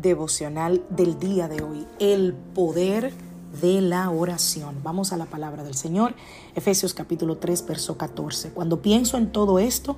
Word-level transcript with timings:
Devocional 0.00 0.82
del 0.90 1.18
día 1.18 1.48
de 1.48 1.62
hoy, 1.62 1.86
el 1.98 2.32
poder 2.32 3.12
de 3.60 3.80
la 3.80 4.10
oración. 4.10 4.76
Vamos 4.82 5.12
a 5.12 5.16
la 5.16 5.26
palabra 5.26 5.64
del 5.64 5.74
Señor, 5.74 6.14
Efesios 6.54 6.94
capítulo 6.94 7.36
3, 7.36 7.66
verso 7.66 7.96
14. 7.96 8.50
Cuando 8.50 8.80
pienso 8.80 9.16
en 9.16 9.32
todo 9.32 9.58
esto, 9.58 9.96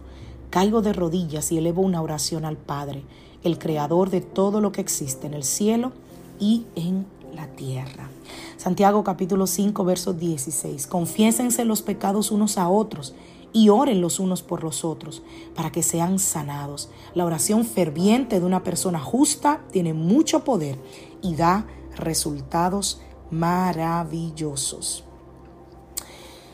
caigo 0.51 0.83
de 0.83 0.93
rodillas 0.93 1.53
y 1.53 1.59
elevo 1.59 1.83
una 1.83 2.03
oración 2.03 2.45
al 2.45 2.57
Padre, 2.57 3.03
el 3.43 3.59
creador 3.59 4.11
de 4.11 4.21
todo 4.21 4.61
lo 4.61 4.73
que 4.73 4.81
existe 4.81 5.27
en 5.27 5.35
el 5.35 5.45
cielo 5.45 5.93
y 6.41 6.65
en 6.75 7.07
la 7.35 7.47
tierra. 7.49 8.09
Santiago 8.57 9.05
capítulo 9.05 9.47
5, 9.47 9.85
verso 9.85 10.13
16. 10.13 10.87
Confiésense 10.87 11.65
los 11.65 11.83
pecados 11.83 12.31
unos 12.31 12.59
a 12.59 12.69
otros 12.69 13.15
y 13.53 13.69
oren 13.69 14.01
los 14.01 14.19
unos 14.19 14.43
por 14.43 14.65
los 14.65 14.85
otros 14.85 15.23
para 15.55 15.71
que 15.71 15.83
sean 15.83 16.19
sanados. 16.19 16.91
La 17.15 17.25
oración 17.25 17.65
ferviente 17.65 18.41
de 18.41 18.47
una 18.47 18.63
persona 18.63 18.99
justa 18.99 19.61
tiene 19.71 19.93
mucho 19.93 20.45
poder 20.45 20.79
y 21.21 21.35
da 21.35 21.67
resultados 21.97 23.01
maravillosos. 23.31 25.05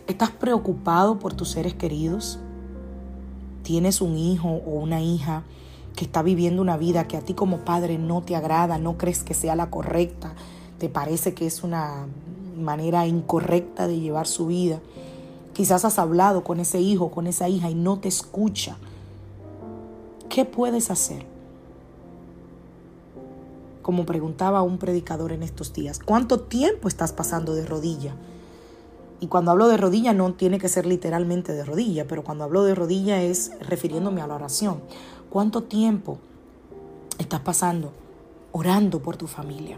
¿Estás 0.07 0.31
preocupado 0.31 1.19
por 1.19 1.35
tus 1.35 1.51
seres 1.51 1.75
queridos? 1.75 2.39
¿Tienes 3.63 4.01
un 4.01 4.17
hijo 4.17 4.49
o 4.49 4.81
una 4.81 5.03
hija 5.03 5.43
que 5.95 6.05
está 6.05 6.23
viviendo 6.23 6.63
una 6.63 6.77
vida 6.77 7.07
que 7.07 7.17
a 7.17 7.21
ti 7.21 7.35
como 7.35 7.59
padre 7.59 7.99
no 7.99 8.23
te 8.23 8.35
agrada, 8.35 8.79
no 8.79 8.97
crees 8.97 9.23
que 9.23 9.35
sea 9.35 9.57
la 9.57 9.69
correcta, 9.69 10.35
te 10.79 10.89
parece 10.89 11.35
que 11.35 11.47
es 11.47 11.63
una 11.63 12.07
manera 12.57 13.07
incorrecta 13.07 13.87
de 13.87 14.01
llevar 14.01 14.27
su 14.27 14.47
vida? 14.47 14.81
Quizás 15.59 15.85
has 15.85 15.99
hablado 15.99 16.45
con 16.45 16.61
ese 16.61 16.81
hijo, 16.81 17.11
con 17.11 17.27
esa 17.27 17.49
hija 17.49 17.69
y 17.69 17.75
no 17.75 17.99
te 17.99 18.07
escucha. 18.07 18.77
¿Qué 20.29 20.45
puedes 20.45 20.89
hacer? 20.89 21.27
Como 23.83 24.07
preguntaba 24.07 24.63
un 24.63 24.79
predicador 24.79 25.33
en 25.33 25.43
estos 25.43 25.73
días, 25.73 25.99
¿cuánto 25.99 26.39
tiempo 26.39 26.87
estás 26.87 27.13
pasando 27.13 27.57
de 27.57 27.67
rodilla? 27.67 28.15
Y 29.19 29.27
cuando 29.27 29.51
hablo 29.51 29.67
de 29.67 29.77
rodilla 29.77 30.13
no 30.13 30.33
tiene 30.33 30.61
que 30.61 30.69
ser 30.69 30.87
literalmente 30.87 31.53
de 31.53 31.65
rodilla, 31.65 32.07
pero 32.07 32.23
cuando 32.23 32.45
hablo 32.45 32.63
de 32.63 32.77
rodilla 32.77 33.21
es 33.21 33.51
refiriéndome 33.59 34.21
a 34.23 34.29
la 34.29 34.37
oración. 34.37 34.81
¿Cuánto 35.29 35.65
tiempo 35.65 36.19
estás 37.19 37.41
pasando 37.41 37.91
orando 38.53 39.03
por 39.03 39.17
tu 39.17 39.27
familia? 39.27 39.77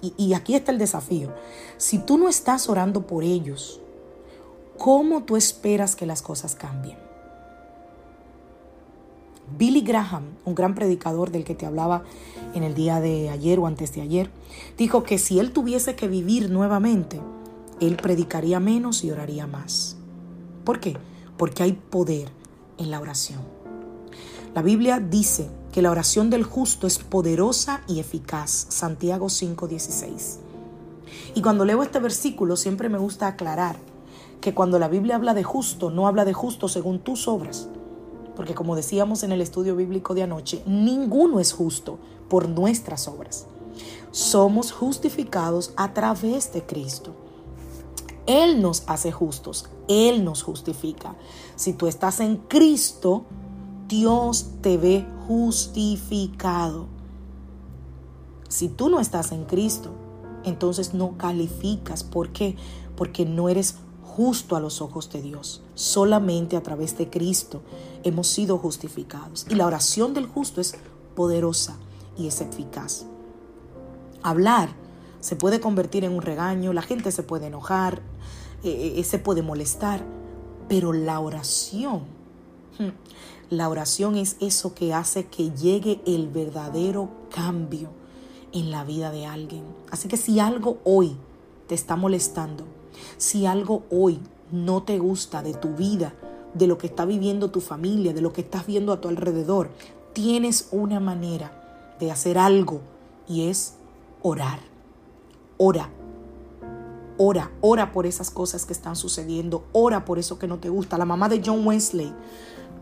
Y, 0.00 0.14
y, 0.16 0.32
aquí 0.32 0.54
está 0.54 0.72
el 0.72 0.78
desafío. 0.78 1.28
Si 1.76 1.98
tú 1.98 2.16
no 2.16 2.30
estás 2.30 2.70
orando 2.70 3.06
por 3.06 3.22
ellos, 3.22 3.82
¿Cómo 4.78 5.24
tú 5.24 5.36
esperas 5.36 5.96
que 5.96 6.06
las 6.06 6.22
cosas 6.22 6.54
cambien? 6.54 6.98
Billy 9.58 9.80
Graham, 9.80 10.22
un 10.44 10.54
gran 10.54 10.76
predicador 10.76 11.32
del 11.32 11.42
que 11.42 11.56
te 11.56 11.66
hablaba 11.66 12.04
en 12.54 12.62
el 12.62 12.74
día 12.74 13.00
de 13.00 13.28
ayer 13.28 13.58
o 13.58 13.66
antes 13.66 13.92
de 13.92 14.02
ayer, 14.02 14.30
dijo 14.76 15.02
que 15.02 15.18
si 15.18 15.40
él 15.40 15.52
tuviese 15.52 15.96
que 15.96 16.06
vivir 16.06 16.48
nuevamente, 16.48 17.20
él 17.80 17.96
predicaría 17.96 18.60
menos 18.60 19.02
y 19.02 19.10
oraría 19.10 19.48
más. 19.48 19.96
¿Por 20.62 20.78
qué? 20.78 20.96
Porque 21.36 21.64
hay 21.64 21.72
poder 21.72 22.28
en 22.78 22.92
la 22.92 23.00
oración. 23.00 23.40
La 24.54 24.62
Biblia 24.62 25.00
dice 25.00 25.48
que 25.72 25.82
la 25.82 25.90
oración 25.90 26.30
del 26.30 26.44
justo 26.44 26.86
es 26.86 27.00
poderosa 27.00 27.82
y 27.88 27.98
eficaz. 27.98 28.66
Santiago 28.68 29.28
5:16. 29.28 30.38
Y 31.34 31.42
cuando 31.42 31.64
leo 31.64 31.82
este 31.82 31.98
versículo 31.98 32.56
siempre 32.56 32.88
me 32.88 32.98
gusta 32.98 33.26
aclarar 33.26 33.76
que 34.40 34.54
cuando 34.54 34.78
la 34.78 34.88
Biblia 34.88 35.16
habla 35.16 35.34
de 35.34 35.44
justo, 35.44 35.90
no 35.90 36.06
habla 36.06 36.24
de 36.24 36.32
justo 36.32 36.68
según 36.68 37.00
tus 37.00 37.28
obras. 37.28 37.68
Porque 38.36 38.54
como 38.54 38.76
decíamos 38.76 39.22
en 39.22 39.32
el 39.32 39.40
estudio 39.40 39.74
bíblico 39.74 40.14
de 40.14 40.22
anoche, 40.22 40.62
ninguno 40.66 41.40
es 41.40 41.52
justo 41.52 41.98
por 42.28 42.48
nuestras 42.48 43.08
obras. 43.08 43.46
Somos 44.10 44.72
justificados 44.72 45.72
a 45.76 45.92
través 45.92 46.52
de 46.52 46.64
Cristo. 46.64 47.14
Él 48.26 48.60
nos 48.60 48.84
hace 48.86 49.10
justos, 49.10 49.68
Él 49.88 50.22
nos 50.22 50.42
justifica. 50.42 51.16
Si 51.56 51.72
tú 51.72 51.86
estás 51.86 52.20
en 52.20 52.36
Cristo, 52.36 53.24
Dios 53.88 54.50
te 54.60 54.76
ve 54.76 55.06
justificado. 55.26 56.86
Si 58.48 58.68
tú 58.68 58.90
no 58.90 59.00
estás 59.00 59.32
en 59.32 59.44
Cristo, 59.46 59.90
entonces 60.44 60.94
no 60.94 61.16
calificas. 61.16 62.04
¿Por 62.04 62.30
qué? 62.30 62.56
Porque 62.96 63.24
no 63.24 63.48
eres 63.48 63.76
justo 64.18 64.56
a 64.56 64.60
los 64.60 64.82
ojos 64.82 65.12
de 65.12 65.22
Dios. 65.22 65.62
Solamente 65.76 66.56
a 66.56 66.62
través 66.64 66.98
de 66.98 67.08
Cristo 67.08 67.62
hemos 68.02 68.26
sido 68.26 68.58
justificados. 68.58 69.46
Y 69.48 69.54
la 69.54 69.64
oración 69.64 70.12
del 70.12 70.26
justo 70.26 70.60
es 70.60 70.74
poderosa 71.14 71.76
y 72.18 72.26
es 72.26 72.40
eficaz. 72.40 73.06
Hablar 74.24 74.70
se 75.20 75.36
puede 75.36 75.60
convertir 75.60 76.02
en 76.02 76.14
un 76.14 76.22
regaño, 76.22 76.72
la 76.72 76.82
gente 76.82 77.12
se 77.12 77.22
puede 77.22 77.46
enojar, 77.46 78.02
eh, 78.64 78.94
eh, 78.96 79.04
se 79.04 79.20
puede 79.20 79.42
molestar, 79.42 80.04
pero 80.68 80.92
la 80.92 81.20
oración, 81.20 82.00
hmm, 82.80 83.54
la 83.54 83.68
oración 83.68 84.16
es 84.16 84.34
eso 84.40 84.74
que 84.74 84.94
hace 84.94 85.26
que 85.26 85.52
llegue 85.52 86.00
el 86.06 86.26
verdadero 86.26 87.08
cambio 87.30 87.90
en 88.52 88.72
la 88.72 88.82
vida 88.82 89.12
de 89.12 89.26
alguien. 89.26 89.62
Así 89.92 90.08
que 90.08 90.16
si 90.16 90.40
algo 90.40 90.78
hoy 90.82 91.16
te 91.68 91.76
está 91.76 91.94
molestando, 91.94 92.64
si 93.16 93.46
algo 93.46 93.82
hoy 93.90 94.20
no 94.50 94.82
te 94.82 94.98
gusta 94.98 95.42
de 95.42 95.54
tu 95.54 95.74
vida, 95.74 96.14
de 96.54 96.66
lo 96.66 96.78
que 96.78 96.86
está 96.86 97.04
viviendo 97.04 97.50
tu 97.50 97.60
familia, 97.60 98.12
de 98.12 98.22
lo 98.22 98.32
que 98.32 98.40
estás 98.40 98.66
viendo 98.66 98.92
a 98.92 99.00
tu 99.00 99.08
alrededor, 99.08 99.70
tienes 100.12 100.68
una 100.72 101.00
manera 101.00 101.94
de 102.00 102.10
hacer 102.10 102.38
algo 102.38 102.80
y 103.28 103.48
es 103.48 103.74
orar. 104.22 104.60
Ora. 105.56 105.90
Ora, 107.20 107.50
ora 107.60 107.90
por 107.92 108.06
esas 108.06 108.30
cosas 108.30 108.64
que 108.64 108.72
están 108.72 108.94
sucediendo, 108.94 109.64
ora 109.72 110.04
por 110.04 110.20
eso 110.20 110.38
que 110.38 110.46
no 110.46 110.58
te 110.58 110.68
gusta. 110.68 110.98
La 110.98 111.04
mamá 111.04 111.28
de 111.28 111.42
John 111.44 111.66
Wesley, 111.66 112.14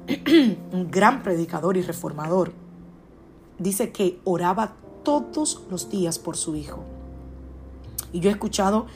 un 0.72 0.90
gran 0.90 1.22
predicador 1.22 1.78
y 1.78 1.82
reformador, 1.82 2.52
dice 3.58 3.92
que 3.92 4.20
oraba 4.24 4.74
todos 5.04 5.62
los 5.70 5.88
días 5.88 6.18
por 6.18 6.36
su 6.36 6.54
hijo. 6.54 6.80
Y 8.12 8.20
yo 8.20 8.28
he 8.28 8.32
escuchado 8.32 8.86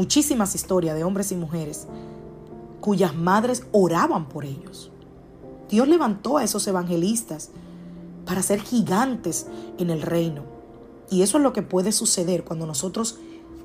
muchísimas 0.00 0.54
historias 0.54 0.96
de 0.96 1.04
hombres 1.04 1.30
y 1.30 1.36
mujeres 1.36 1.86
cuyas 2.80 3.14
madres 3.14 3.64
oraban 3.70 4.30
por 4.30 4.46
ellos. 4.46 4.90
Dios 5.68 5.86
levantó 5.88 6.38
a 6.38 6.42
esos 6.42 6.66
evangelistas 6.66 7.50
para 8.24 8.42
ser 8.42 8.62
gigantes 8.62 9.46
en 9.76 9.90
el 9.90 10.00
reino. 10.00 10.44
Y 11.10 11.20
eso 11.20 11.36
es 11.36 11.44
lo 11.44 11.52
que 11.52 11.60
puede 11.60 11.92
suceder 11.92 12.44
cuando 12.44 12.64
nosotros 12.64 13.18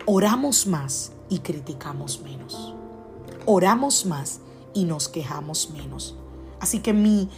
oramos 0.05 0.67
más 0.67 1.13
y 1.29 1.39
criticamos 1.39 2.21
menos. 2.21 2.73
Oramos 3.45 4.05
más 4.05 4.41
y 4.73 4.83
nos 4.83 5.07
quejamos 5.07 5.69
menos. 5.69 6.17
Así 6.59 6.79
que 6.79 6.91
mi 6.91 7.29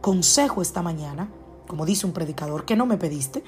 consejo 0.00 0.62
esta 0.62 0.80
mañana, 0.80 1.28
como 1.66 1.84
dice 1.84 2.06
un 2.06 2.12
predicador 2.12 2.64
que 2.64 2.76
no 2.76 2.86
me 2.86 2.98
pediste, 2.98 3.42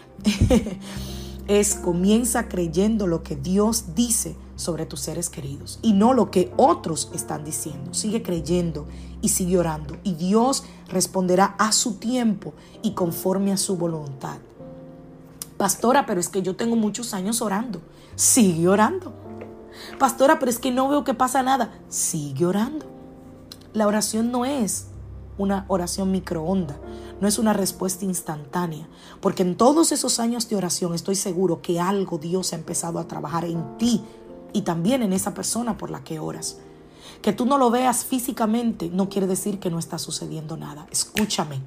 es 1.47 1.77
comienza 1.77 2.49
creyendo 2.49 3.07
lo 3.07 3.23
que 3.23 3.37
Dios 3.37 3.95
dice 3.95 4.35
sobre 4.61 4.87
tus 4.87 5.01
seres 5.01 5.31
queridos 5.31 5.79
y 5.83 5.93
no 5.93 6.13
lo 6.13 6.31
que 6.31 6.53
otros 6.57 7.11
están 7.15 7.45
diciendo. 7.45 7.95
Sigue 7.95 8.23
creyendo 8.23 8.87
y 9.23 9.31
sigue 9.31 9.59
orando 9.59 9.97
y 10.05 10.15
Dios 10.15 10.65
responderá 10.89 11.55
a 11.59 11.73
su 11.73 11.95
tiempo 11.95 12.53
y 12.83 12.93
conforme 12.93 13.53
a 13.53 13.57
su 13.57 13.77
voluntad. 13.77 14.39
Pastora, 15.57 16.07
pero 16.07 16.21
es 16.21 16.29
que 16.29 16.43
yo 16.43 16.57
tengo 16.57 16.77
muchos 16.77 17.13
años 17.15 17.43
orando. 17.43 17.81
Sigue 18.17 18.69
orando. 18.69 19.13
Pastora, 19.99 20.39
pero 20.39 20.51
es 20.51 20.59
que 20.59 20.71
no 20.71 20.89
veo 20.89 21.05
que 21.05 21.15
pasa 21.15 21.43
nada. 21.43 21.73
Sigue 21.89 22.47
orando. 22.47 22.87
La 23.73 23.87
oración 23.87 24.31
no 24.31 24.45
es 24.45 24.87
una 25.41 25.65
oración 25.69 26.11
microonda, 26.11 26.79
no 27.21 27.27
es 27.27 27.39
una 27.39 27.53
respuesta 27.53 28.05
instantánea, 28.05 28.89
porque 29.21 29.43
en 29.43 29.57
todos 29.57 29.91
esos 29.91 30.21
años 30.21 30.49
de 30.49 30.57
oración 30.57 30.95
estoy 30.95 31.15
seguro 31.15 31.63
que 31.63 31.81
algo 31.81 32.19
Dios 32.19 32.53
ha 32.53 32.57
empezado 32.57 32.99
a 32.99 33.09
trabajar 33.09 33.45
en 33.47 33.79
ti 33.79 34.03
y 34.53 34.63
también 34.63 35.03
en 35.03 35.13
esa 35.13 35.35
persona 35.35 35.77
por 35.77 35.91
la 35.91 36.05
que 36.05 36.19
oras. 36.19 36.59
Que 37.23 37.35
tú 37.35 37.45
no 37.45 37.59
lo 37.59 37.71
veas 37.71 38.07
físicamente 38.07 38.89
no 38.91 39.11
quiere 39.11 39.27
decir 39.27 39.59
que 39.59 39.71
no 39.71 39.79
está 39.79 39.99
sucediendo 39.99 40.57
nada. 40.57 40.87
Escúchame, 40.91 41.61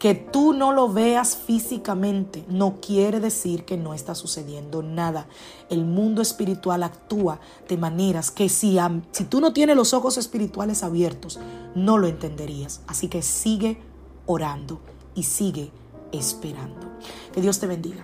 que 0.00 0.14
tú 0.14 0.52
no 0.52 0.72
lo 0.72 0.92
veas 0.92 1.36
físicamente 1.36 2.44
no 2.48 2.80
quiere 2.80 3.20
decir 3.20 3.64
que 3.64 3.76
no 3.76 3.94
está 3.94 4.16
sucediendo 4.16 4.82
nada. 4.82 5.28
El 5.70 5.84
mundo 5.84 6.22
espiritual 6.22 6.82
actúa 6.82 7.38
de 7.68 7.76
maneras 7.76 8.32
que 8.32 8.48
si, 8.48 8.78
si 9.12 9.24
tú 9.24 9.40
no 9.40 9.52
tienes 9.52 9.76
los 9.76 9.94
ojos 9.94 10.18
espirituales 10.18 10.82
abiertos, 10.82 11.38
no 11.76 11.98
lo 11.98 12.08
entenderías. 12.08 12.80
Así 12.88 13.06
que 13.06 13.22
sigue 13.22 13.80
orando 14.26 14.80
y 15.14 15.22
sigue 15.22 15.70
esperando. 16.10 16.98
Que 17.32 17.40
Dios 17.40 17.60
te 17.60 17.68
bendiga. 17.68 18.02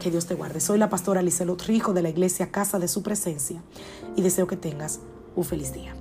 Que 0.00 0.10
Dios 0.10 0.26
te 0.26 0.34
guarde. 0.34 0.60
Soy 0.60 0.78
la 0.78 0.90
pastora 0.90 1.22
Lizelot 1.22 1.62
Rijo 1.62 1.92
de 1.92 2.02
la 2.02 2.10
iglesia 2.10 2.50
Casa 2.50 2.78
de 2.78 2.88
Su 2.88 3.02
Presencia 3.02 3.62
y 4.16 4.22
deseo 4.22 4.46
que 4.46 4.56
tengas 4.56 5.00
un 5.34 5.44
feliz 5.44 5.72
día. 5.72 5.94